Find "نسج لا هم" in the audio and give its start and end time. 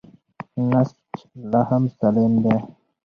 0.69-1.83